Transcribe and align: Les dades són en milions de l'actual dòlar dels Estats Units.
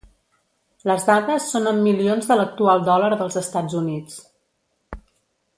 Les 0.91 1.05
dades 1.09 1.49
són 1.57 1.71
en 1.73 1.83
milions 1.89 2.31
de 2.31 2.39
l'actual 2.41 2.83
dòlar 2.91 3.13
dels 3.21 3.39
Estats 3.45 3.79
Units. 3.85 4.21